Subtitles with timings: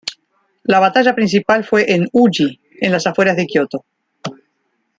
[0.63, 3.85] La batalla principal fue en Uji en las afueras de Kioto.